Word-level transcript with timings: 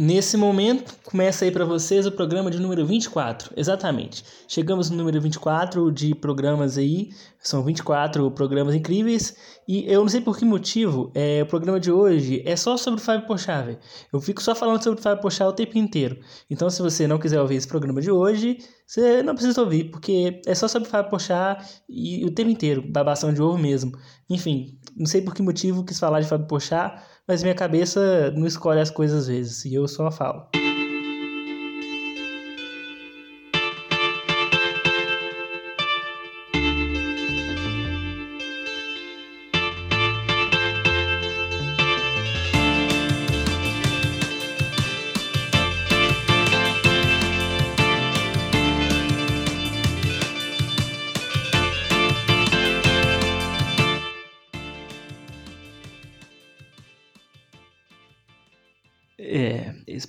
Nesse 0.00 0.36
momento, 0.36 0.94
começa 1.02 1.44
aí 1.44 1.50
para 1.50 1.64
vocês 1.64 2.06
o 2.06 2.12
programa 2.12 2.52
de 2.52 2.60
número 2.60 2.86
24, 2.86 3.52
exatamente. 3.56 4.24
Chegamos 4.46 4.88
no 4.90 4.96
número 4.96 5.20
24 5.20 5.90
de 5.90 6.14
programas 6.14 6.78
aí, 6.78 7.10
são 7.40 7.64
24 7.64 8.30
programas 8.30 8.76
incríveis, 8.76 9.36
e 9.66 9.92
eu 9.92 10.02
não 10.02 10.08
sei 10.08 10.20
por 10.20 10.38
que 10.38 10.44
motivo, 10.44 11.10
é, 11.16 11.42
o 11.42 11.46
programa 11.46 11.80
de 11.80 11.90
hoje 11.90 12.44
é 12.46 12.54
só 12.54 12.76
sobre 12.76 13.00
o 13.00 13.02
Fábio 13.02 13.26
Pochá, 13.26 13.60
velho. 13.60 13.78
Eu 14.12 14.20
fico 14.20 14.40
só 14.40 14.54
falando 14.54 14.80
sobre 14.84 15.00
o 15.00 15.02
Fábio 15.02 15.20
Pochá 15.20 15.48
o 15.48 15.52
tempo 15.52 15.76
inteiro. 15.76 16.20
Então, 16.48 16.70
se 16.70 16.80
você 16.80 17.08
não 17.08 17.18
quiser 17.18 17.40
ouvir 17.40 17.56
esse 17.56 17.66
programa 17.66 18.00
de 18.00 18.12
hoje, 18.12 18.58
você 18.88 19.22
não 19.22 19.34
precisa 19.34 19.60
ouvir, 19.60 19.90
porque 19.90 20.40
é 20.46 20.54
só 20.54 20.66
sobre 20.66 20.88
Fábio 20.88 21.10
Pochá 21.10 21.58
e 21.86 22.24
o 22.24 22.30
tempo 22.30 22.48
inteiro, 22.48 22.82
babação 22.90 23.34
de 23.34 23.42
ovo 23.42 23.58
mesmo. 23.58 23.92
Enfim, 24.30 24.78
não 24.96 25.04
sei 25.04 25.20
por 25.20 25.34
que 25.34 25.42
motivo 25.42 25.84
quis 25.84 25.98
falar 25.98 26.22
de 26.22 26.26
Fábio 26.26 26.46
Pochá, 26.46 27.04
mas 27.26 27.42
minha 27.42 27.54
cabeça 27.54 28.30
não 28.30 28.46
escolhe 28.46 28.80
as 28.80 28.90
coisas 28.90 29.24
às 29.24 29.28
vezes, 29.28 29.66
e 29.66 29.74
eu 29.74 29.86
só 29.86 30.10
falo. 30.10 30.48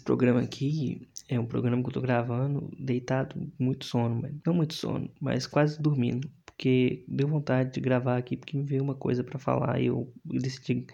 Programa 0.09 0.41
aqui 0.41 1.07
é 1.27 1.39
um 1.39 1.45
programa 1.45 1.83
que 1.83 1.89
eu 1.89 1.93
tô 1.93 2.01
gravando 2.01 2.67
deitado, 2.79 3.35
muito 3.59 3.85
sono, 3.85 4.27
não 4.43 4.55
muito 4.55 4.73
sono, 4.73 5.07
mas 5.21 5.45
quase 5.45 5.79
dormindo, 5.79 6.27
porque 6.47 7.05
deu 7.07 7.27
vontade 7.27 7.71
de 7.73 7.79
gravar 7.79 8.17
aqui, 8.17 8.35
porque 8.35 8.57
me 8.57 8.63
veio 8.63 8.81
uma 8.81 8.95
coisa 8.95 9.23
para 9.23 9.37
falar 9.37 9.79
e 9.79 9.85
eu 9.85 10.11
decidi 10.25 10.87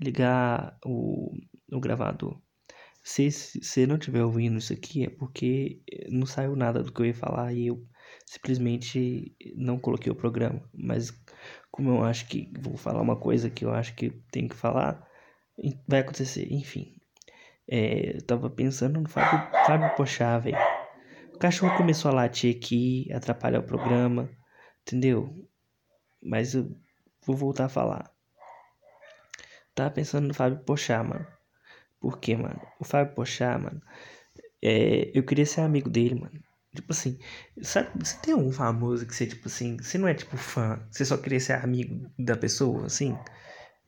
ligar 0.00 0.76
o, 0.84 1.32
o 1.70 1.78
gravador. 1.78 2.36
Se 3.00 3.30
você 3.30 3.86
não 3.86 3.94
estiver 3.94 4.24
ouvindo 4.24 4.58
isso 4.58 4.72
aqui, 4.72 5.04
é 5.04 5.08
porque 5.08 5.80
não 6.08 6.26
saiu 6.26 6.56
nada 6.56 6.82
do 6.82 6.92
que 6.92 7.00
eu 7.00 7.06
ia 7.06 7.14
falar 7.14 7.52
e 7.52 7.68
eu 7.68 7.86
simplesmente 8.26 9.36
não 9.54 9.78
coloquei 9.78 10.10
o 10.10 10.16
programa. 10.16 10.68
Mas 10.74 11.12
como 11.70 11.90
eu 11.90 12.02
acho 12.02 12.26
que 12.26 12.52
vou 12.60 12.76
falar 12.76 13.00
uma 13.00 13.16
coisa 13.16 13.48
que 13.48 13.64
eu 13.64 13.72
acho 13.72 13.94
que 13.94 14.10
tem 14.32 14.48
que 14.48 14.56
falar, 14.56 15.08
vai 15.86 16.00
acontecer, 16.00 16.52
enfim. 16.52 16.97
É, 17.70 18.16
eu 18.16 18.22
tava 18.22 18.48
pensando 18.48 19.00
no 19.00 19.08
Fábio, 19.08 19.50
Fábio 19.66 19.94
Pochá, 19.96 20.38
velho. 20.38 20.56
O 21.34 21.38
cachorro 21.38 21.76
começou 21.76 22.10
a 22.10 22.14
latir 22.14 22.56
aqui, 22.56 23.12
atrapalhar 23.12 23.60
o 23.60 23.62
programa, 23.62 24.28
entendeu? 24.82 25.46
Mas 26.22 26.54
eu 26.54 26.74
vou 27.24 27.36
voltar 27.36 27.66
a 27.66 27.68
falar. 27.68 28.10
Tava 29.74 29.90
pensando 29.90 30.26
no 30.26 30.34
Fábio 30.34 30.58
Pochá, 30.64 31.04
mano. 31.04 31.26
Por 32.00 32.18
quê, 32.18 32.36
mano? 32.36 32.60
O 32.80 32.84
Fábio 32.84 33.14
Pochá, 33.14 33.58
mano, 33.58 33.82
é, 34.62 35.10
eu 35.14 35.22
queria 35.24 35.46
ser 35.46 35.60
amigo 35.60 35.90
dele, 35.90 36.14
mano. 36.14 36.42
Tipo 36.74 36.92
assim, 36.92 37.18
sabe, 37.62 37.90
você 37.98 38.16
tem 38.18 38.34
um 38.34 38.52
famoso 38.52 39.06
que 39.06 39.14
você, 39.14 39.26
tipo 39.26 39.48
assim, 39.48 39.76
você 39.76 39.98
não 39.98 40.08
é 40.08 40.14
tipo 40.14 40.36
fã, 40.36 40.80
você 40.90 41.04
só 41.04 41.16
queria 41.16 41.40
ser 41.40 41.54
amigo 41.54 42.10
da 42.18 42.36
pessoa, 42.36 42.86
assim? 42.86 43.16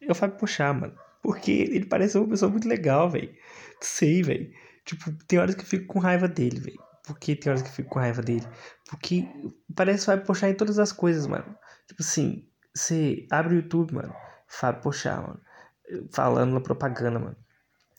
É 0.01 0.11
o 0.11 0.15
Fábio 0.15 0.39
Pochá, 0.39 0.73
mano. 0.73 0.95
Porque 1.23 1.53
ele 1.53 1.87
parece 1.87 2.17
uma 2.19 2.29
pessoa 2.29 2.51
muito 2.51 2.69
legal, 2.69 3.11
velho. 3.11 3.35
Sei, 3.81 4.23
velho. 4.23 4.51
Tipo, 4.85 5.13
tem 5.27 5.39
horas 5.39 5.55
que 5.55 5.63
eu 5.63 5.67
fico 5.67 5.87
com 5.87 5.99
raiva 5.99 6.27
dele, 6.27 6.61
velho. 6.61 6.83
Por 7.05 7.19
que 7.19 7.37
tem 7.37 7.51
horas 7.51 7.63
que 7.63 7.69
eu 7.69 7.75
fico 7.75 7.91
com 7.91 7.99
raiva 7.99 8.23
dele? 8.23 8.47
Porque 8.89 9.29
parece 9.75 10.01
que 10.01 10.07
vai 10.07 10.21
puxar 10.21 10.51
em 10.51 10.55
todas 10.55 10.79
as 10.79 10.93
coisas, 10.93 11.27
mano. 11.27 11.57
Tipo 11.87 12.03
assim, 12.03 12.49
você 12.75 13.27
abre 13.31 13.55
o 13.55 13.57
YouTube, 13.57 13.95
mano. 13.95 14.15
Fábio 14.47 14.83
Pochá, 14.83 15.21
mano. 15.21 15.41
Falando 16.13 16.53
na 16.55 16.61
propaganda, 16.61 17.19
mano. 17.19 17.37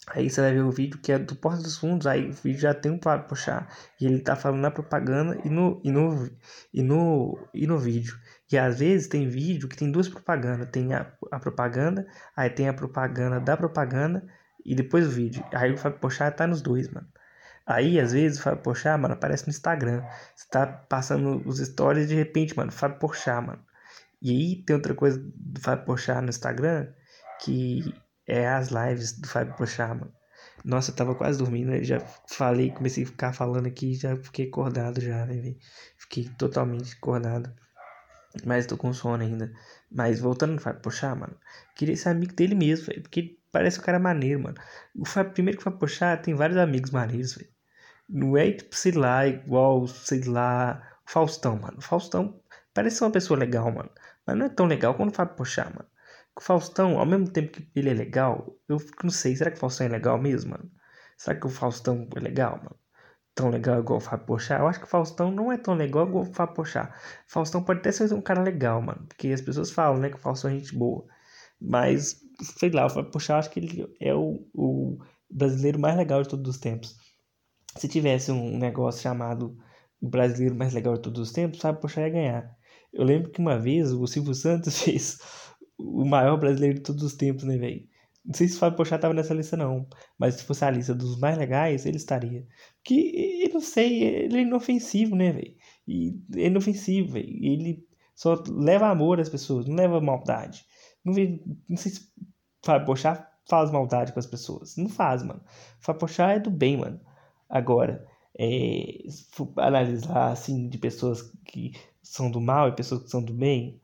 Aí 0.07 0.29
você 0.29 0.41
vai 0.41 0.53
ver 0.53 0.63
o 0.63 0.71
vídeo 0.71 0.99
que 0.99 1.11
é 1.11 1.19
do 1.19 1.35
Porta 1.35 1.61
dos 1.61 1.77
Fundos, 1.77 2.07
aí 2.07 2.29
o 2.29 2.33
vídeo 2.33 2.59
já 2.59 2.73
tem 2.73 2.91
um 2.91 2.99
Fábio 3.01 3.27
Pochá. 3.27 3.67
E 3.99 4.05
ele 4.05 4.19
tá 4.19 4.35
falando 4.35 4.61
na 4.61 4.71
propaganda 4.71 5.39
e 5.45 5.49
no, 5.49 5.79
e 5.83 5.91
no, 5.91 6.29
e 6.73 6.81
no, 6.81 7.47
e 7.53 7.67
no 7.67 7.77
vídeo. 7.77 8.17
E 8.51 8.57
às 8.57 8.79
vezes 8.79 9.07
tem 9.07 9.27
vídeo 9.27 9.69
que 9.69 9.77
tem 9.77 9.91
duas 9.91 10.09
propagandas. 10.09 10.69
Tem 10.69 10.93
a, 10.93 11.11
a 11.31 11.39
propaganda, 11.39 12.05
aí 12.35 12.49
tem 12.49 12.67
a 12.67 12.73
propaganda 12.73 13.39
da 13.39 13.55
propaganda 13.55 14.23
e 14.65 14.75
depois 14.75 15.07
o 15.07 15.09
vídeo. 15.09 15.43
Aí 15.53 15.71
o 15.73 15.77
Fábio 15.77 15.99
Pochá 15.99 16.29
tá 16.31 16.45
nos 16.45 16.61
dois, 16.61 16.87
mano. 16.89 17.07
Aí, 17.65 17.99
às 17.99 18.11
vezes, 18.11 18.39
o 18.39 18.43
Fábio 18.43 18.61
Pochá, 18.63 18.97
mano, 18.97 19.13
aparece 19.13 19.45
no 19.45 19.51
Instagram. 19.51 20.03
Você 20.35 20.47
tá 20.49 20.67
passando 20.67 21.41
os 21.47 21.59
stories 21.59 22.09
de 22.09 22.15
repente, 22.15 22.55
mano, 22.57 22.71
Fábio 22.71 22.99
Pochá, 22.99 23.39
mano. 23.39 23.63
E 24.21 24.31
aí 24.31 24.63
tem 24.63 24.75
outra 24.75 24.93
coisa 24.93 25.19
do 25.23 25.61
Fábio 25.61 25.85
Pochá 25.85 26.21
no 26.21 26.29
Instagram, 26.29 26.87
que 27.41 27.93
é 28.27 28.47
as 28.47 28.69
lives 28.69 29.13
do 29.19 29.27
Fábio 29.27 29.55
Pochá, 29.55 29.87
mano. 29.87 30.13
Nossa, 30.63 30.91
eu 30.91 30.95
tava 30.95 31.15
quase 31.15 31.39
dormindo, 31.39 31.83
já 31.83 31.99
falei, 32.27 32.71
comecei 32.71 33.03
a 33.03 33.07
ficar 33.07 33.33
falando 33.33 33.67
aqui, 33.67 33.95
já 33.95 34.15
fiquei 34.17 34.47
acordado 34.47 35.01
já, 35.01 35.25
né? 35.25 35.55
Fiquei 35.97 36.29
totalmente 36.37 36.93
acordado. 36.93 37.51
Mas 38.45 38.65
tô 38.65 38.77
com 38.77 38.93
sono 38.93 39.23
ainda. 39.23 39.51
Mas 39.91 40.19
voltando 40.19 40.53
no 40.53 40.59
Fábio 40.61 40.81
Pochá, 40.81 41.13
mano, 41.15 41.37
queria 41.75 41.95
ser 41.95 42.09
amigo 42.09 42.33
dele 42.33 42.55
mesmo, 42.55 42.87
velho, 42.87 43.01
porque 43.01 43.37
parece 43.51 43.79
um 43.79 43.83
cara 43.83 43.99
maneiro, 43.99 44.41
mano. 44.41 44.57
O 44.95 45.05
Fábio, 45.05 45.33
primeiro 45.33 45.57
que 45.57 45.63
o 45.63 45.65
Fábio 45.65 45.79
Pochá 45.79 46.17
tem 46.17 46.33
vários 46.33 46.57
amigos 46.57 46.91
maneiros, 46.91 47.35
velho. 47.35 47.49
Não 48.09 48.37
é, 48.37 48.51
tipo, 48.53 48.75
sei 48.75 48.93
lá, 48.93 49.27
igual, 49.27 49.87
sei 49.87 50.23
lá, 50.23 50.81
Faustão, 51.05 51.57
mano. 51.59 51.77
O 51.79 51.81
Faustão 51.81 52.41
parece 52.73 52.97
ser 52.97 53.05
uma 53.05 53.11
pessoa 53.11 53.39
legal, 53.39 53.71
mano. 53.71 53.91
Mas 54.25 54.37
não 54.37 54.45
é 54.45 54.49
tão 54.49 54.65
legal 54.67 54.95
quanto 54.95 55.13
o 55.13 55.15
Fábio 55.15 55.35
Pochá, 55.35 55.65
mano. 55.65 55.87
O 56.35 56.41
Faustão, 56.41 56.97
ao 56.99 57.05
mesmo 57.05 57.29
tempo 57.29 57.51
que 57.51 57.69
ele 57.75 57.89
é 57.89 57.93
legal, 57.93 58.55
eu 58.67 58.77
não 59.03 59.09
sei, 59.11 59.35
será 59.35 59.51
que 59.51 59.57
o 59.57 59.59
Faustão 59.59 59.87
é 59.87 59.89
legal 59.89 60.17
mesmo, 60.19 60.51
mano? 60.51 60.71
Será 61.17 61.39
que 61.39 61.45
o 61.47 61.49
Faustão 61.49 62.07
é 62.15 62.19
legal, 62.19 62.57
mano? 62.57 62.80
Tão 63.33 63.49
legal 63.49 63.79
igual 63.79 63.97
o 63.97 64.01
Fábio 64.01 64.25
Pochá? 64.25 64.59
Eu 64.59 64.67
acho 64.67 64.79
que 64.79 64.85
o 64.85 64.89
Faustão 64.89 65.31
não 65.31 65.51
é 65.51 65.57
tão 65.57 65.73
legal 65.73 66.07
igual 66.07 66.23
o 66.25 66.33
Fábio 66.33 66.55
Pochá. 66.55 66.93
O 67.27 67.31
Faustão 67.31 67.63
pode 67.63 67.79
até 67.79 67.91
ser 67.91 68.13
um 68.13 68.21
cara 68.21 68.41
legal, 68.41 68.81
mano. 68.81 69.05
Porque 69.07 69.29
as 69.29 69.41
pessoas 69.41 69.71
falam, 69.71 69.99
né, 69.99 70.09
que 70.09 70.15
o 70.15 70.19
Faustão 70.19 70.51
é 70.51 70.55
gente 70.55 70.75
boa. 70.75 71.05
Mas, 71.59 72.19
sei 72.57 72.69
lá, 72.71 72.85
o 72.85 72.89
Fábio 72.89 73.11
Pochá, 73.11 73.35
eu 73.35 73.37
acho 73.39 73.49
que 73.49 73.59
ele 73.59 73.95
é 73.99 74.13
o, 74.13 74.45
o 74.53 74.97
brasileiro 75.29 75.79
mais 75.79 75.95
legal 75.95 76.21
de 76.21 76.29
todos 76.29 76.55
os 76.55 76.59
tempos. 76.59 76.97
Se 77.77 77.87
tivesse 77.87 78.31
um 78.31 78.57
negócio 78.57 79.01
chamado 79.01 79.57
o 80.01 80.09
brasileiro 80.09 80.55
mais 80.55 80.73
legal 80.73 80.95
de 80.95 81.01
todos 81.01 81.21
os 81.21 81.31
tempos, 81.31 81.59
o 81.59 81.61
Fábio 81.61 81.81
Pochá 81.81 82.01
ia 82.01 82.09
ganhar. 82.09 82.57
Eu 82.91 83.05
lembro 83.05 83.31
que 83.31 83.39
uma 83.39 83.57
vez 83.57 83.93
o 83.93 84.05
Silvio 84.07 84.33
Santos 84.33 84.77
fez 84.81 85.19
o 85.77 86.05
maior 86.05 86.37
brasileiro 86.37 86.75
de 86.79 86.83
todos 86.83 87.03
os 87.03 87.13
tempos, 87.13 87.43
né, 87.43 87.57
velho? 87.57 87.87
Não 88.23 88.33
sei 88.33 88.47
se 88.47 88.55
o 88.55 88.59
Fábio 88.59 88.77
Pochá 88.77 88.97
tava 88.97 89.13
nessa 89.13 89.33
lista, 89.33 89.57
não. 89.57 89.87
Mas 90.17 90.35
se 90.35 90.43
fosse 90.43 90.63
a 90.63 90.71
lista 90.71 90.93
dos 90.93 91.19
mais 91.19 91.37
legais, 91.37 91.85
ele 91.85 91.97
estaria. 91.97 92.45
Que, 92.83 93.43
eu 93.45 93.53
não 93.53 93.61
sei, 93.61 94.03
ele 94.03 94.37
é 94.37 94.41
inofensivo, 94.41 95.15
né, 95.15 95.31
velho? 95.31 95.55
É 96.35 96.47
inofensivo, 96.47 97.13
velho. 97.13 97.29
Ele 97.43 97.87
só 98.15 98.41
leva 98.47 98.87
amor 98.87 99.19
às 99.19 99.29
pessoas, 99.29 99.65
não 99.67 99.75
leva 99.75 99.99
maldade. 99.99 100.65
Não, 101.03 101.13
não 101.67 101.77
sei 101.77 101.91
se 101.91 102.01
o 102.01 102.65
Fábio 102.65 102.85
Pochá 102.85 103.27
faz 103.49 103.71
maldade 103.71 104.13
com 104.13 104.19
as 104.19 104.27
pessoas. 104.27 104.75
Não 104.77 104.87
faz, 104.87 105.23
mano. 105.23 105.41
O 105.79 105.83
Fábio 105.83 105.99
Pochá 106.01 106.31
é 106.31 106.39
do 106.39 106.51
bem, 106.51 106.77
mano. 106.77 107.01
Agora, 107.49 108.07
é, 108.37 108.99
analisar, 109.57 110.31
assim, 110.31 110.69
de 110.69 110.77
pessoas 110.77 111.21
que 111.45 111.73
são 112.03 112.29
do 112.29 112.39
mal 112.39 112.69
e 112.69 112.75
pessoas 112.75 113.03
que 113.03 113.09
são 113.09 113.23
do 113.23 113.33
bem, 113.33 113.81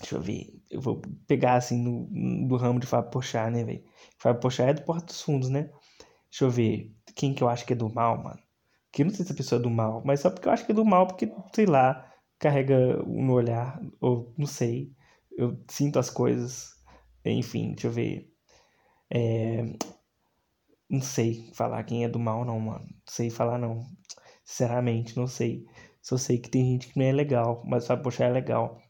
Deixa 0.00 0.16
eu 0.16 0.20
ver. 0.20 0.46
Eu 0.70 0.80
vou 0.80 1.00
pegar 1.26 1.54
assim 1.56 1.78
no, 1.82 2.06
do 2.48 2.56
ramo 2.56 2.78
de 2.80 2.86
Fábio 2.86 3.10
Pochá, 3.10 3.50
né, 3.50 3.64
velho? 3.64 3.84
Fábio 4.18 4.40
Pochá 4.40 4.64
é 4.64 4.74
do 4.74 4.82
Porta 4.82 5.06
dos 5.06 5.20
Fundos, 5.22 5.48
né? 5.48 5.70
Deixa 6.30 6.44
eu 6.44 6.50
ver. 6.50 6.94
Quem 7.14 7.34
que 7.34 7.42
eu 7.42 7.48
acho 7.48 7.66
que 7.66 7.72
é 7.72 7.76
do 7.76 7.92
mal, 7.92 8.22
mano? 8.22 8.38
Que 8.92 9.02
eu 9.02 9.06
não 9.06 9.14
sei 9.14 9.24
se 9.24 9.32
a 9.32 9.34
pessoa 9.34 9.58
é 9.60 9.62
do 9.62 9.70
mal, 9.70 10.02
mas 10.04 10.20
só 10.20 10.30
porque 10.30 10.48
eu 10.48 10.52
acho 10.52 10.64
que 10.66 10.72
é 10.72 10.74
do 10.74 10.84
mal, 10.84 11.06
porque, 11.06 11.30
sei 11.54 11.66
lá, 11.66 12.12
carrega 12.38 12.96
no 13.04 13.32
olhar, 13.34 13.80
ou 14.00 14.32
não 14.38 14.46
sei. 14.46 14.92
Eu 15.36 15.58
sinto 15.68 15.98
as 15.98 16.10
coisas. 16.10 16.74
Enfim, 17.24 17.72
deixa 17.72 17.88
eu 17.88 17.92
ver. 17.92 18.32
É... 19.10 19.64
Não 20.90 21.00
sei 21.00 21.50
falar 21.54 21.82
quem 21.84 22.04
é 22.04 22.08
do 22.08 22.18
mal, 22.18 22.44
não, 22.44 22.58
mano. 22.60 22.86
Não 22.86 23.02
sei 23.06 23.30
falar, 23.30 23.58
não. 23.58 23.86
Sinceramente, 24.44 25.16
não 25.16 25.26
sei. 25.26 25.66
Só 26.02 26.16
sei 26.16 26.38
que 26.38 26.48
tem 26.50 26.64
gente 26.64 26.88
que 26.88 26.98
não 26.98 27.06
é 27.06 27.12
legal, 27.12 27.62
mas 27.66 27.86
Fábio 27.86 28.04
Pochá 28.04 28.24
é 28.26 28.30
legal. 28.30 28.80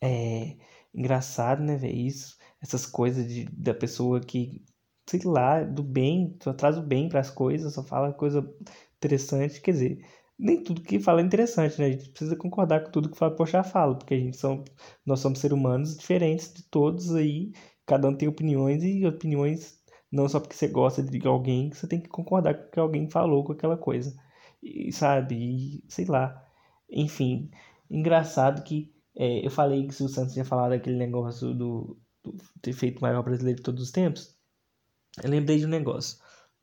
É 0.00 0.56
engraçado, 0.94 1.62
né, 1.62 1.76
ver 1.76 1.92
isso, 1.94 2.36
essas 2.62 2.86
coisas 2.86 3.26
de, 3.28 3.44
da 3.46 3.74
pessoa 3.74 4.20
que, 4.20 4.64
sei 5.08 5.20
lá, 5.24 5.62
do 5.62 5.82
bem, 5.82 6.36
só 6.42 6.52
traz 6.54 6.78
o 6.78 6.82
bem 6.82 7.08
para 7.08 7.20
as 7.20 7.30
coisas, 7.30 7.74
só 7.74 7.82
fala 7.84 8.12
coisa 8.14 8.42
interessante, 8.96 9.60
quer 9.60 9.72
dizer, 9.72 10.06
nem 10.38 10.62
tudo 10.62 10.82
que 10.82 10.98
fala 11.00 11.20
é 11.20 11.24
interessante, 11.24 11.78
né? 11.78 11.86
A 11.86 11.90
gente 11.92 12.10
precisa 12.10 12.36
concordar 12.36 12.84
com 12.84 12.90
tudo 12.90 13.10
que 13.10 13.16
fala 13.18 13.34
Poxa 13.36 13.62
fala, 13.62 13.96
porque 13.96 14.14
a 14.14 14.18
gente 14.18 14.36
são, 14.36 14.64
nós 15.04 15.20
somos 15.20 15.38
seres 15.38 15.56
humanos 15.56 15.96
diferentes 15.96 16.52
de 16.52 16.62
todos 16.64 17.14
aí, 17.14 17.52
cada 17.86 18.08
um 18.08 18.16
tem 18.16 18.28
opiniões 18.28 18.82
e 18.82 19.06
opiniões 19.06 19.78
Não 20.10 20.28
só 20.28 20.40
porque 20.40 20.54
você 20.56 20.68
gosta 20.68 21.02
de 21.02 21.26
alguém, 21.26 21.70
você 21.72 21.86
tem 21.86 22.00
que 22.00 22.08
concordar 22.08 22.54
com 22.54 22.68
o 22.68 22.70
que 22.70 22.80
alguém 22.80 23.10
falou 23.10 23.44
com 23.44 23.52
aquela 23.52 23.76
coisa. 23.76 24.14
E, 24.62 24.92
sabe? 24.92 25.36
E, 25.36 25.84
sei 25.88 26.04
lá. 26.06 26.42
Enfim, 26.90 27.50
engraçado 27.90 28.62
que 28.62 28.94
é, 29.16 29.44
eu 29.46 29.50
falei 29.50 29.86
que 29.86 30.02
o 30.02 30.08
Santos 30.08 30.34
tinha 30.34 30.44
falado 30.44 30.72
aquele 30.72 30.96
negócio 30.96 31.54
do, 31.54 31.98
do 32.22 32.36
ter 32.60 32.72
feito 32.74 32.98
o 32.98 33.02
maior 33.02 33.22
brasileiro 33.22 33.56
de 33.56 33.62
todos 33.62 33.82
os 33.82 33.90
tempos. 33.90 34.36
Eu 35.22 35.30
lembrei 35.30 35.58
de 35.58 35.66
um 35.66 35.70
negócio. 35.70 36.18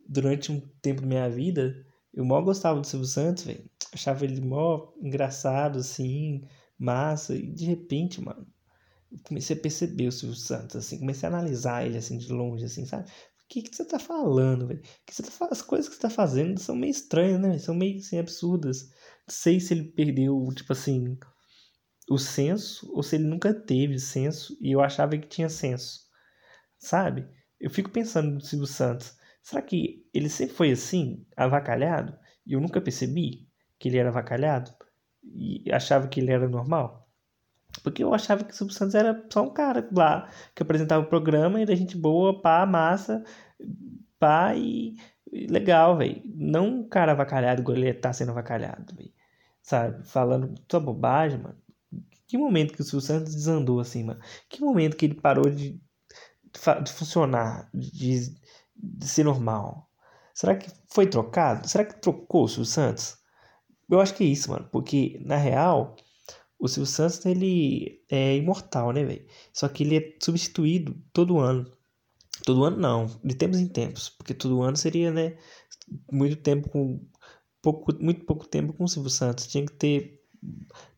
Durante 0.07 0.51
um 0.51 0.59
tempo 0.81 1.01
da 1.01 1.07
minha 1.07 1.29
vida, 1.29 1.75
eu 2.13 2.23
mal 2.23 2.43
gostava 2.43 2.79
do 2.79 2.85
Silvio 2.85 3.07
Santos, 3.07 3.43
velho. 3.45 3.69
Achava 3.91 4.23
ele 4.23 4.41
mó 4.41 4.91
engraçado, 5.01 5.79
assim, 5.79 6.41
massa. 6.77 7.35
E 7.35 7.51
de 7.51 7.65
repente, 7.65 8.21
mano, 8.21 8.45
comecei 9.23 9.55
a 9.55 9.59
perceber 9.59 10.07
o 10.07 10.11
Silvio 10.11 10.37
Santos, 10.37 10.75
assim, 10.75 10.99
comecei 10.99 11.27
a 11.27 11.31
analisar 11.31 11.85
ele, 11.85 11.97
assim, 11.97 12.17
de 12.17 12.31
longe, 12.31 12.65
assim, 12.65 12.85
sabe? 12.85 13.09
O 13.09 13.47
que, 13.49 13.61
que 13.63 13.75
você 13.75 13.85
tá 13.85 13.99
falando, 13.99 14.67
velho? 14.67 14.81
Tá, 14.81 15.47
as 15.51 15.61
coisas 15.61 15.87
que 15.89 15.95
você 15.95 16.01
tá 16.01 16.09
fazendo 16.09 16.59
são 16.59 16.75
meio 16.75 16.91
estranhas, 16.91 17.39
né? 17.39 17.57
São 17.59 17.75
meio, 17.75 17.99
assim, 17.99 18.17
absurdas. 18.19 18.89
Não 19.27 19.29
sei 19.29 19.59
se 19.59 19.73
ele 19.73 19.85
perdeu, 19.91 20.47
tipo 20.55 20.73
assim, 20.73 21.17
o 22.09 22.17
senso 22.17 22.91
ou 22.93 23.01
se 23.03 23.15
ele 23.15 23.25
nunca 23.25 23.53
teve 23.53 23.99
senso 23.99 24.57
e 24.59 24.71
eu 24.71 24.81
achava 24.81 25.17
que 25.17 25.27
tinha 25.27 25.49
senso, 25.49 26.01
sabe? 26.77 27.27
Eu 27.59 27.69
fico 27.69 27.89
pensando 27.89 28.31
no 28.31 28.41
Silvio 28.41 28.67
Santos. 28.67 29.17
Será 29.41 29.61
que 29.61 30.05
ele 30.13 30.29
sempre 30.29 30.55
foi 30.55 30.71
assim, 30.71 31.25
avacalhado? 31.35 32.17
E 32.45 32.53
eu 32.53 32.61
nunca 32.61 32.81
percebi 32.81 33.47
que 33.79 33.89
ele 33.89 33.97
era 33.97 34.09
avacalhado? 34.09 34.71
E 35.23 35.63
achava 35.71 36.07
que 36.07 36.19
ele 36.19 36.31
era 36.31 36.47
normal? 36.47 37.09
Porque 37.81 38.03
eu 38.03 38.13
achava 38.13 38.43
que 38.43 38.53
o 38.53 38.55
Silvio 38.55 38.75
Santos 38.75 38.95
era 38.95 39.25
só 39.31 39.43
um 39.43 39.53
cara 39.53 39.87
lá 39.91 40.29
que 40.53 40.61
apresentava 40.61 41.03
o 41.03 41.09
programa 41.09 41.61
e 41.61 41.65
da 41.65 41.73
gente 41.75 41.97
boa, 41.97 42.41
pá, 42.41 42.65
massa, 42.65 43.23
pá 44.19 44.55
e, 44.55 44.95
legal, 45.31 45.97
velho. 45.97 46.21
Não 46.25 46.67
um 46.67 46.87
cara 46.87 47.13
avacalhado 47.13 47.69
ele 47.71 47.93
tá 47.93 48.13
sendo 48.13 48.31
avacalhado, 48.31 48.95
velho. 48.95 49.11
Sabe? 49.61 50.05
Falando 50.07 50.53
só 50.69 50.79
bobagem, 50.79 51.39
mano. 51.39 51.62
Que 52.33 52.37
momento 52.39 52.73
que 52.73 52.81
o 52.81 52.83
Silvio 52.83 53.05
Santos 53.05 53.35
desandou 53.35 53.79
assim, 53.79 54.03
mano? 54.03 54.19
Que 54.49 54.59
momento 54.59 54.97
que 54.97 55.05
ele 55.05 55.13
parou 55.13 55.47
de, 55.51 55.79
de 56.83 56.91
funcionar, 56.91 57.69
de, 57.71 58.35
de 58.75 59.07
ser 59.07 59.23
normal? 59.23 59.87
Será 60.33 60.55
que 60.55 60.67
foi 60.91 61.05
trocado? 61.05 61.69
Será 61.69 61.85
que 61.85 62.01
trocou 62.01 62.45
o 62.45 62.47
Silvio 62.47 62.65
Santos? 62.65 63.19
Eu 63.87 64.01
acho 64.01 64.15
que 64.15 64.23
é 64.23 64.25
isso, 64.25 64.49
mano. 64.49 64.67
Porque, 64.71 65.21
na 65.23 65.37
real, 65.37 65.95
o 66.57 66.67
Silvio 66.67 66.91
Santos, 66.91 67.23
ele 67.23 68.03
é 68.09 68.35
imortal, 68.35 68.91
né, 68.91 69.05
velho? 69.05 69.27
Só 69.53 69.69
que 69.69 69.83
ele 69.83 69.97
é 69.97 70.17
substituído 70.19 70.99
todo 71.13 71.37
ano. 71.37 71.71
Todo 72.43 72.63
ano 72.63 72.77
não, 72.77 73.05
de 73.23 73.35
tempos 73.35 73.59
em 73.59 73.67
tempos. 73.67 74.09
Porque 74.09 74.33
todo 74.33 74.63
ano 74.63 74.75
seria, 74.75 75.11
né, 75.11 75.37
muito 76.11 76.37
tempo 76.37 76.67
com... 76.67 76.99
Pouco, 77.61 77.93
muito 78.03 78.25
pouco 78.25 78.47
tempo 78.47 78.73
com 78.73 78.85
o 78.85 78.87
Silvio 78.87 79.11
Santos. 79.11 79.45
Tinha 79.45 79.63
que 79.63 79.73
ter 79.73 80.22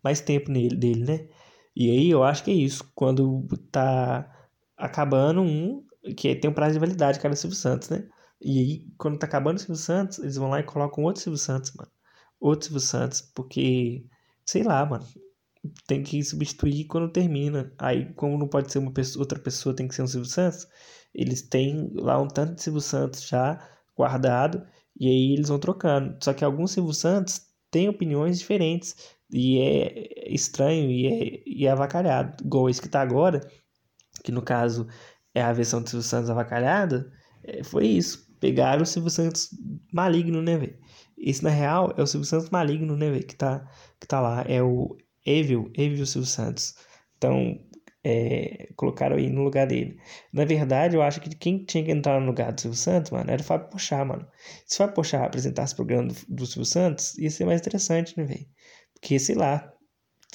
mais 0.04 0.22
tempo 0.22 0.52
nele, 0.52 0.76
dele, 0.76 1.04
né? 1.06 1.28
E 1.76 1.90
aí 1.92 2.10
eu 2.10 2.24
acho 2.24 2.44
que 2.44 2.52
é 2.52 2.54
isso. 2.54 2.90
Quando 2.96 3.48
tá 3.72 4.30
acabando 4.78 5.42
um, 5.42 5.84
que 6.16 6.36
tem 6.36 6.50
um 6.50 6.54
prazo 6.54 6.74
de 6.74 6.80
validade, 6.80 7.20
cara, 7.20 7.36
Silvio 7.36 7.58
Santos, 7.58 7.90
né? 7.90 8.08
E 8.42 8.60
aí, 8.60 8.88
quando 8.98 9.18
tá 9.18 9.26
acabando 9.28 9.58
o 9.58 9.60
Silvio 9.60 9.76
Santos, 9.76 10.20
eles 10.20 10.36
vão 10.36 10.50
lá 10.50 10.60
e 10.60 10.64
colocam 10.64 11.04
outro 11.04 11.22
Silvio 11.22 11.40
Santos, 11.40 11.72
mano. 11.74 11.92
Outro 12.40 12.68
Silvio 12.68 12.82
Santos, 12.82 13.22
porque, 13.22 14.06
sei 14.46 14.64
lá, 14.64 14.86
mano 14.86 15.06
tem 15.88 16.04
que 16.04 16.24
substituir 16.24 16.86
quando 16.86 17.10
termina. 17.12 17.72
Aí, 17.78 18.14
como 18.14 18.38
não 18.38 18.48
pode 18.48 18.72
ser 18.72 18.80
uma 18.80 18.92
pessoa, 18.92 19.24
outra 19.24 19.40
pessoa, 19.40 19.76
tem 19.76 19.88
que 19.88 19.96
ser 19.96 20.04
um 20.04 20.08
Silvio 20.08 20.30
Santos, 20.30 20.68
eles 21.14 21.42
têm 21.42 21.92
lá 21.96 22.22
um 22.22 22.28
tanto 22.28 22.56
de 22.56 22.62
Silvio 22.62 22.82
Santos 22.82 23.28
já 23.28 23.60
guardado 23.96 24.66
e 25.00 25.08
aí 25.08 25.34
eles 25.34 25.50
vão 25.50 25.60
trocando. 25.60 26.18
Só 26.24 26.34
que 26.34 26.44
alguns 26.44 26.72
Silvio 26.72 26.94
Santos 26.94 27.42
têm 27.72 27.90
opiniões 27.90 28.40
diferentes 28.40 29.15
e 29.32 29.60
é 29.60 30.34
estranho 30.34 30.90
e 30.90 31.08
é, 31.08 31.44
e 31.46 31.66
é 31.68 31.72
avacalhado. 31.72 32.44
Igual 32.44 32.70
esse 32.70 32.82
que 32.82 32.90
tá 32.90 33.02
agora, 33.02 33.42
que 34.24 34.32
no 34.32 34.42
caso 34.42 34.88
é 35.34 35.42
a 35.42 35.54
versão 35.54 35.82
do 35.82 35.90
Silvio 35.90 36.08
Santos 36.08 36.30
avacalhada, 36.30 37.12
é, 37.44 37.64
foi 37.64 37.88
isso. 37.88 38.26
Pegaram 38.40 38.84
o 38.84 38.86
Silvio 38.86 39.10
Santos 39.10 39.50
maligno, 39.94 40.42
né, 40.42 40.58
velho? 40.58 40.78
Esse, 41.18 41.44
na 41.44 41.50
real, 41.50 41.94
é 41.98 42.02
o 42.04 42.08
Silvio 42.08 42.28
Santos 42.28 42.50
maligno, 42.50 42.96
né, 42.98 43.10
velho? 43.10 43.26
Que 43.26 43.36
tá, 43.36 43.66
que 44.00 44.08
tá 44.08 44.20
lá. 44.20 44.44
É 44.48 44.62
o, 44.62 44.98
Evil, 45.26 45.72
Evil 45.76 46.06
Silvio 46.06 46.30
Santos. 46.30 46.76
Então, 47.18 47.60
é, 48.04 48.70
colocaram 48.76 49.16
aí 49.16 49.30
no 49.30 49.44
lugar 49.44 49.66
dele. 49.66 50.00
Na 50.32 50.46
verdade, 50.46 50.96
eu 50.96 51.02
acho 51.02 51.20
que 51.20 51.30
quem 51.36 51.66
tinha 51.66 51.84
que 51.84 51.92
entrar 51.92 52.20
no 52.20 52.28
lugar 52.28 52.54
do 52.54 52.62
Silvio 52.62 52.78
Santos, 52.78 53.12
mano, 53.12 53.32
era 53.32 53.42
o 53.42 53.46
Fábio 53.46 53.70
Pochá, 53.70 54.06
mano. 54.06 54.28
Se 54.68 54.76
o 54.76 54.78
Fábio 54.78 54.96
Pochá 54.96 55.26
apresentasse 55.26 55.74
o 55.74 55.78
programa 55.78 56.10
do, 56.10 56.16
do 56.30 56.46
Silvio 56.46 56.66
Santos, 56.66 57.18
ia 57.18 57.32
ser 57.32 57.46
mais 57.46 57.62
interessante, 57.62 58.16
né, 58.16 58.24
velho? 58.24 58.46
Porque, 59.06 59.20
sei 59.20 59.36
lá, 59.36 59.72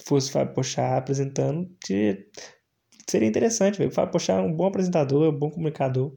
fosse 0.05 0.31
o 0.31 0.33
Fábio 0.33 0.55
Pochá 0.55 0.97
apresentando, 0.97 1.69
seria 1.85 3.27
interessante, 3.29 3.79
velho. 3.79 3.91
O 3.91 3.93
Fábio 3.93 4.13
Pochá 4.13 4.35
é 4.35 4.41
um 4.41 4.55
bom 4.55 4.67
apresentador, 4.67 5.25
é 5.27 5.29
um 5.29 5.37
bom 5.37 5.51
comunicador. 5.51 6.15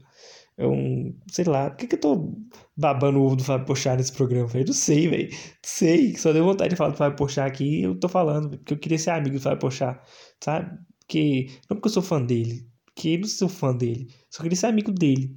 É 0.56 0.68
um. 0.68 1.18
Sei 1.32 1.46
lá. 1.46 1.72
Por 1.72 1.78
que, 1.78 1.88
que 1.88 1.96
eu 1.96 2.00
tô 2.00 2.38
babando 2.78 3.20
o 3.20 3.26
ovo 3.26 3.38
do 3.38 3.44
Fábio 3.44 3.66
Pochá 3.66 3.96
nesse 3.96 4.14
programa, 4.14 4.46
velho? 4.46 4.68
Não 4.68 4.74
sei, 4.74 5.08
velho. 5.08 5.30
Sei. 5.66 6.16
Só 6.16 6.32
deu 6.32 6.46
vontade 6.46 6.70
de 6.72 6.76
falar 6.76 6.92
do 6.92 6.98
Fábio 6.98 7.18
Pochá 7.18 7.44
aqui 7.44 7.82
eu 7.82 8.00
tô 8.00 8.08
falando. 8.08 8.52
Porque 8.52 8.76
eu 8.76 8.80
queria 8.80 9.00
ser 9.00 9.10
amigo 9.10 9.38
do 9.38 9.42
Fábio 9.42 9.58
Pochá. 9.60 10.00
Sabe? 10.44 10.78
Porque. 11.00 11.48
Não 11.68 11.78
porque 11.78 11.88
eu 11.88 11.94
sou 11.94 12.04
fã 12.04 12.24
dele. 12.24 12.68
Porque 12.86 13.10
eu 13.10 13.20
não 13.22 13.28
sou 13.28 13.50
fã 13.50 13.76
dele. 13.76 14.08
Só 14.30 14.44
queria 14.44 14.56
ser 14.56 14.68
amigo 14.68 14.92
dele. 14.92 15.36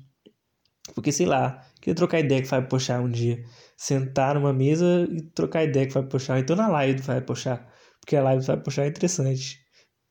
Porque, 0.94 1.10
sei 1.12 1.24
lá. 1.24 1.62
Queria 1.80 1.94
trocar 1.94 2.20
ideia 2.20 2.42
com 2.42 2.46
o 2.46 2.50
Fábio 2.50 2.68
Pochá 2.68 3.00
um 3.00 3.10
dia. 3.10 3.42
Sentar 3.76 4.34
numa 4.34 4.52
mesa 4.52 5.06
e 5.10 5.22
trocar 5.22 5.64
ideia 5.64 5.86
o 5.88 5.90
Fábio 5.90 6.10
Pochá. 6.10 6.38
Então 6.38 6.56
na 6.56 6.68
live 6.68 7.02
Fábio 7.02 7.26
Pochá. 7.26 7.66
Porque 8.00 8.16
a 8.16 8.22
live 8.22 8.44
Fábio 8.44 8.64
Pochá 8.64 8.84
é 8.84 8.88
interessante 8.88 9.66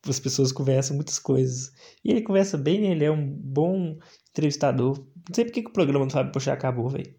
as 0.10 0.20
pessoas 0.20 0.52
conversam 0.52 0.96
muitas 0.96 1.20
coisas. 1.20 1.72
E 2.04 2.12
ele 2.12 2.22
conversa 2.22 2.58
bem, 2.58 2.82
né? 2.82 2.88
ele 2.90 3.06
é 3.06 3.12
um 3.12 3.28
bom 3.28 3.98
entrevistador. 4.30 4.98
Não 4.98 5.36
sei 5.36 5.46
porque 5.46 5.62
que 5.62 5.70
o 5.70 5.74
programa 5.74 6.06
do 6.06 6.14
Fábio 6.14 6.32
Pochá 6.32 6.54
acabou, 6.54 6.90
velho. 6.90 7.14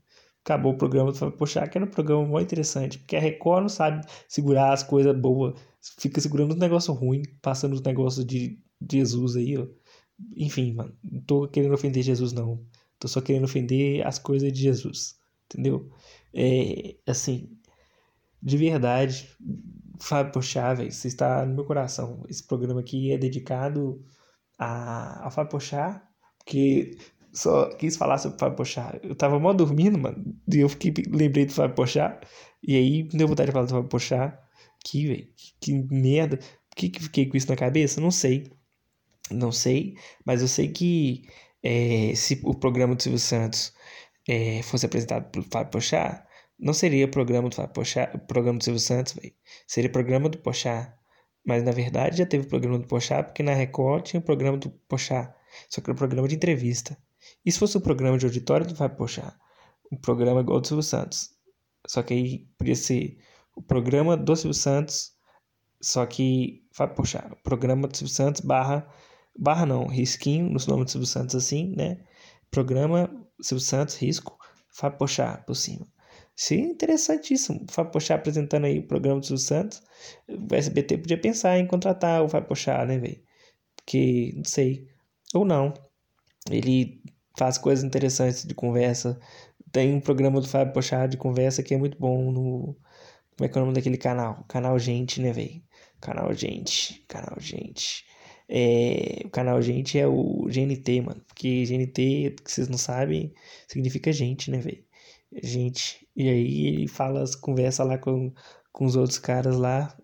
Acabou 0.44 0.74
o 0.74 0.78
programa 0.78 1.10
do 1.10 1.18
Fábio 1.18 1.36
Pochá, 1.36 1.66
que 1.66 1.76
era 1.76 1.84
um 1.84 1.90
programa 1.90 2.24
muito 2.24 2.44
interessante. 2.44 2.98
Porque 2.98 3.16
a 3.16 3.20
Record 3.20 3.62
não 3.62 3.68
sabe 3.68 4.06
segurar 4.28 4.72
as 4.72 4.82
coisas 4.82 5.16
boas. 5.18 5.58
Fica 5.98 6.20
segurando 6.20 6.52
os 6.52 6.58
negócios 6.58 6.96
ruins, 6.96 7.26
passando 7.42 7.74
os 7.74 7.82
negócios 7.82 8.24
de 8.24 8.58
Jesus 8.90 9.36
aí, 9.36 9.58
ó. 9.58 9.66
Enfim, 10.36 10.74
mano. 10.74 10.94
Não 11.02 11.20
tô 11.22 11.48
querendo 11.48 11.74
ofender 11.74 12.02
Jesus, 12.02 12.32
não. 12.32 12.64
Tô 12.98 13.08
só 13.08 13.20
querendo 13.20 13.44
ofender 13.44 14.06
as 14.06 14.18
coisas 14.18 14.52
de 14.52 14.60
Jesus. 14.60 15.16
Entendeu? 15.46 15.90
É, 16.34 16.96
assim, 17.06 17.56
de 18.42 18.56
verdade, 18.56 19.28
Fábio 20.00 20.40
velho, 20.76 20.92
você 20.92 21.08
está 21.08 21.44
no 21.46 21.54
meu 21.54 21.64
coração. 21.64 22.24
Esse 22.28 22.42
programa 22.46 22.80
aqui 22.80 23.12
é 23.12 23.18
dedicado 23.18 24.04
a, 24.58 25.26
a 25.26 25.30
Fábio 25.30 25.52
Pochá, 25.52 26.06
porque 26.38 26.96
só 27.32 27.70
quis 27.76 27.96
falar 27.96 28.18
sobre 28.18 28.36
o 28.36 28.40
Fábio 28.40 28.56
Pochá. 28.56 28.98
Eu 29.02 29.14
tava 29.14 29.38
mal 29.38 29.54
dormindo, 29.54 29.98
mano, 29.98 30.24
e 30.52 30.58
eu 30.58 30.68
fiquei, 30.68 30.92
lembrei 31.08 31.46
do 31.46 31.52
Fábio 31.52 31.76
Pochá, 31.76 32.20
e 32.62 32.76
aí 32.76 33.04
me 33.04 33.10
deu 33.10 33.28
vontade 33.28 33.48
de 33.48 33.52
falar 33.52 33.66
do 33.66 33.70
Fábio 33.72 33.88
Pochá. 33.88 34.38
Que, 34.84 35.06
velho, 35.06 35.28
que, 35.36 35.54
que 35.60 35.72
merda. 35.90 36.36
Por 36.36 36.76
que, 36.76 36.88
que 36.90 37.02
fiquei 37.02 37.26
com 37.26 37.36
isso 37.36 37.48
na 37.48 37.56
cabeça? 37.56 38.00
Não 38.00 38.10
sei. 38.10 38.52
Não 39.30 39.50
sei, 39.50 39.96
mas 40.24 40.40
eu 40.40 40.48
sei 40.48 40.68
que 40.68 41.24
é, 41.62 42.14
se 42.14 42.40
o 42.44 42.54
programa 42.54 42.94
do 42.94 43.02
Silvio 43.02 43.18
Santos 43.18 43.72
é, 44.28 44.62
fosse 44.62 44.86
apresentado 44.86 45.30
pelo 45.30 45.44
Fábio 45.44 45.72
Pochá, 45.72 46.26
não 46.58 46.72
seria 46.72 47.06
programa 47.06 47.48
do 47.48 47.68
Pochá, 47.68 48.06
programa 48.26 48.58
do 48.58 48.64
Silvio 48.64 48.80
Santos, 48.80 49.12
velho. 49.12 49.34
Seria 49.66 49.90
programa 49.90 50.28
do 50.28 50.38
Pochá. 50.38 50.96
Mas 51.44 51.62
na 51.62 51.70
verdade 51.70 52.18
já 52.18 52.26
teve 52.26 52.46
o 52.46 52.48
programa 52.48 52.78
do 52.78 52.86
Pochá, 52.86 53.22
porque 53.22 53.42
na 53.42 53.54
Record 53.54 54.04
tinha 54.04 54.20
o 54.20 54.22
programa 54.22 54.56
do 54.56 54.70
Pochá. 54.88 55.34
Só 55.68 55.80
que 55.80 55.90
era 55.90 55.94
um 55.94 55.98
programa 55.98 56.26
de 56.26 56.34
entrevista. 56.34 56.96
E 57.44 57.52
se 57.52 57.58
fosse 57.58 57.76
o 57.76 57.80
programa 57.80 58.18
de 58.18 58.26
auditório 58.26 58.66
do 58.66 58.74
Fábio 58.74 58.96
Pochá? 58.96 59.36
Um 59.92 59.96
programa 59.96 60.40
igual 60.40 60.60
do 60.60 60.66
Silvio 60.66 60.82
Santos. 60.82 61.30
Só 61.86 62.02
que 62.02 62.14
aí 62.14 62.48
podia 62.58 62.74
ser 62.74 63.18
o 63.54 63.62
programa 63.62 64.16
do 64.16 64.34
Silvio 64.34 64.54
Santos, 64.54 65.12
só 65.80 66.04
que 66.06 66.64
Fábio 66.72 66.96
Pochá. 66.96 67.28
O 67.30 67.42
programa 67.42 67.86
do 67.86 67.96
Silvio 67.96 68.14
Santos 68.14 68.40
barra. 68.40 68.86
Barra 69.38 69.66
não, 69.66 69.86
risquinho 69.86 70.48
no 70.48 70.58
nome 70.66 70.84
do 70.84 70.90
Silvio 70.90 71.06
Santos 71.06 71.34
assim, 71.34 71.74
né? 71.76 72.02
Programa 72.50 73.25
Silvio 73.40 73.64
Santos, 73.64 73.96
risco, 73.96 74.38
Fábio 74.70 74.98
Pochá 74.98 75.38
por 75.46 75.54
cima. 75.54 75.86
Seria 76.34 76.66
interessantíssimo. 76.66 77.64
O 77.68 77.72
Fábio 77.72 77.92
Pochá 77.92 78.14
apresentando 78.14 78.66
aí 78.66 78.78
o 78.78 78.86
programa 78.86 79.20
do 79.20 79.26
Silvio 79.26 79.42
Santos. 79.42 79.82
O 80.28 80.54
SBT 80.54 80.98
podia 80.98 81.20
pensar 81.20 81.58
em 81.58 81.66
contratar 81.66 82.22
o 82.22 82.28
Fábio 82.28 82.48
Pochá, 82.48 82.84
né, 82.84 82.98
velho? 82.98 83.22
Porque, 83.74 84.32
não 84.36 84.44
sei. 84.44 84.86
Ou 85.34 85.44
não. 85.44 85.72
Ele 86.50 87.02
faz 87.38 87.58
coisas 87.58 87.84
interessantes 87.84 88.44
de 88.44 88.54
conversa. 88.54 89.18
Tem 89.72 89.94
um 89.94 90.00
programa 90.00 90.40
do 90.40 90.48
Fábio 90.48 90.74
Pochá 90.74 91.06
de 91.06 91.16
conversa 91.16 91.62
que 91.62 91.74
é 91.74 91.78
muito 91.78 91.98
bom 91.98 92.30
no. 92.30 92.76
Como 93.36 93.46
é 93.46 93.48
que 93.48 93.58
é 93.58 93.60
o 93.60 93.64
nome 93.64 93.74
daquele 93.74 93.98
canal? 93.98 94.44
Canal 94.48 94.78
Gente, 94.78 95.20
né, 95.20 95.32
velho? 95.32 95.62
Canal 96.00 96.32
Gente. 96.34 97.04
Canal 97.08 97.36
Gente. 97.38 98.04
É, 98.48 99.22
o 99.24 99.30
canal 99.30 99.60
Gente 99.60 99.98
é 99.98 100.06
o 100.06 100.46
GNT, 100.46 101.00
mano. 101.02 101.22
Porque 101.26 101.64
GNT, 101.64 102.36
que 102.44 102.50
vocês 102.50 102.68
não 102.68 102.78
sabem, 102.78 103.34
significa 103.68 104.12
gente, 104.12 104.50
né, 104.50 104.58
velho? 104.58 104.84
Gente. 105.42 106.06
E 106.16 106.28
aí 106.28 106.66
ele 106.66 106.88
fala, 106.88 107.24
conversa 107.40 107.84
lá 107.84 107.98
com, 107.98 108.32
com 108.72 108.84
os 108.86 108.96
outros 108.96 109.18
caras 109.18 109.56
lá. 109.56 109.96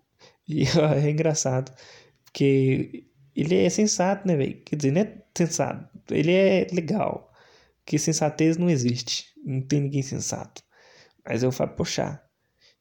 E 0.47 0.63
é 1.03 1.09
engraçado. 1.09 1.73
Porque 2.25 3.05
ele 3.35 3.55
é 3.55 3.69
sensato, 3.69 4.27
né, 4.27 4.35
velho? 4.35 4.61
Quer 4.63 4.75
dizer, 4.75 4.91
não 4.91 5.01
é 5.01 5.23
sensato. 5.37 5.89
Ele 6.11 6.31
é 6.31 6.67
legal. 6.71 7.31
Porque 7.83 7.97
sensatez 7.99 8.57
não 8.57 8.69
existe. 8.69 9.33
Não 9.45 9.61
tem 9.61 9.81
ninguém 9.81 10.01
sensato. 10.01 10.63
Mas 11.25 11.43
é 11.43 11.47
o 11.47 11.51
Fábio. 11.51 11.75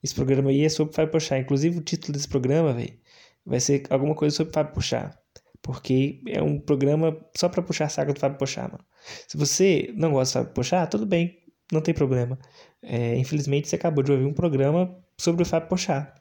Esse 0.03 0.15
programa 0.15 0.51
aí 0.51 0.65
é 0.65 0.69
sobre 0.69 0.93
o 0.93 0.95
Fábio 0.95 1.13
Pochá. 1.13 1.39
Inclusive 1.39 1.79
o 1.79 1.83
título 1.83 2.13
desse 2.13 2.29
programa, 2.29 2.73
velho, 2.73 2.99
vai 3.45 3.61
ser 3.61 3.85
alguma 3.91 4.15
coisa 4.15 4.37
sobre 4.37 4.51
o 4.51 4.55
Fábio 4.55 4.75
Pochá. 4.75 5.22
Porque 5.63 6.21
é 6.27 6.43
um 6.43 6.59
programa 6.59 7.17
só 7.37 7.49
para 7.49 7.63
puxar 7.63 7.89
saga 7.89 8.13
do 8.13 8.19
Fábio 8.19 8.37
Pochá, 8.37 8.63
mano. 8.63 8.85
Se 9.29 9.37
você 9.37 9.93
não 9.97 10.13
gosta 10.13 10.41
do 10.41 10.43
Fábio 10.43 10.55
Pochá, 10.55 10.87
tudo 10.87 11.07
bem, 11.07 11.39
não 11.73 11.81
tem 11.81 11.95
problema. 11.95 12.39
É, 12.83 13.17
infelizmente 13.17 13.69
você 13.69 13.77
acabou 13.77 14.03
de 14.03 14.11
ouvir 14.11 14.27
um 14.27 14.35
programa 14.35 14.95
sobre 15.17 15.43
o 15.43 15.47
Fábio 15.47 15.69
Pochá. 15.69 16.13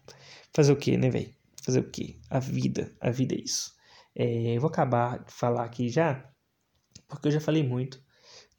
Fazer 0.53 0.71
o 0.71 0.75
quê, 0.75 0.95
né, 0.95 1.10
velho? 1.10 1.33
Fazer 1.63 1.79
o 1.79 1.89
quê? 1.89 2.19
A 2.29 2.39
vida. 2.39 2.91
A 3.01 3.10
vida 3.10 3.36
é 3.36 3.39
isso. 3.39 3.74
É, 4.15 4.55
eu 4.55 4.62
vou 4.62 4.69
acabar 4.69 5.24
de 5.24 5.33
falar 5.33 5.63
aqui 5.63 5.89
já, 5.89 6.29
porque 7.07 7.29
eu 7.29 7.31
já 7.31 7.41
falei 7.41 7.63
muito. 7.63 8.01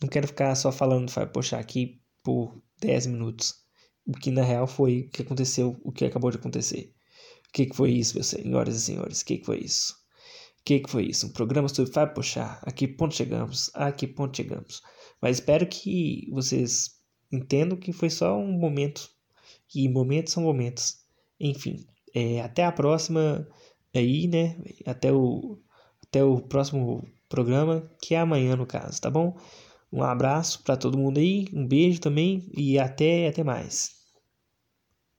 Não 0.01 0.09
quero 0.09 0.27
ficar 0.27 0.55
só 0.57 0.73
falando 0.73 1.07
do 1.07 1.13
Fábio 1.13 1.33
Pochá 1.33 1.61
aqui 1.61 2.03
por 2.25 2.61
10 2.81 3.07
minutos. 3.07 3.55
O 4.05 4.13
que 4.13 4.33
na 4.33 4.43
real 4.43 4.67
foi 4.67 5.03
o 5.03 5.11
que 5.11 5.23
aconteceu, 5.23 5.81
o 5.85 5.93
que 5.93 6.05
acabou 6.05 6.31
de 6.31 6.39
acontecer. 6.39 6.93
O 7.49 7.53
que, 7.53 7.67
que 7.67 7.77
foi 7.77 7.93
isso, 7.93 8.21
senhoras 8.25 8.75
e 8.75 8.81
senhores? 8.81 9.21
O 9.21 9.25
que, 9.25 9.39
que 9.39 9.47
foi 9.47 9.61
isso? 9.61 10.02
Que, 10.65 10.81
que 10.81 10.91
foi 10.91 11.07
isso? 11.07 11.27
Um 11.27 11.33
programa 11.33 11.69
sobre 11.69 11.93
Fábio 11.93 12.15
Pochá. 12.15 12.61
A 12.63 12.71
que 12.71 12.87
ponto 12.87 13.15
chegamos? 13.15 13.71
A 13.75 13.91
que 13.91 14.07
ponto 14.07 14.37
chegamos? 14.37 14.81
Mas 15.21 15.39
espero 15.39 15.67
que 15.67 16.29
vocês 16.31 17.01
entendam 17.33 17.79
que 17.79 17.93
foi 17.93 18.11
só 18.11 18.37
um 18.37 18.53
momento. 18.53 19.09
E 19.75 19.89
momentos 19.89 20.33
são 20.33 20.43
momentos. 20.43 20.99
Enfim, 21.41 21.87
é, 22.15 22.41
até 22.43 22.65
a 22.65 22.73
próxima 22.73 23.49
aí, 23.95 24.29
né? 24.29 24.57
Até 24.87 25.13
o, 25.13 25.59
até 26.07 26.23
o 26.23 26.41
próximo 26.41 27.09
programa, 27.29 27.91
que 28.01 28.15
é 28.15 28.21
amanhã 28.21 28.55
no 28.57 28.67
caso, 28.67 29.01
tá 29.01 29.11
bom? 29.11 29.37
Um 29.91 30.03
abraço 30.03 30.63
para 30.63 30.77
todo 30.77 30.99
mundo 30.99 31.19
aí, 31.19 31.47
um 31.53 31.67
beijo 31.67 32.01
também 32.01 32.51
e 32.57 32.79
até 32.79 33.29
até 33.29 33.43
mais. 33.43 34.02